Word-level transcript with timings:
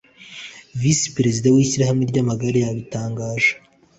vice 0.81 1.07
perezida 1.15 1.47
w’ishyirahamwe 1.53 2.03
ry’amagare 2.11 2.57
yabitangaje 2.61 3.51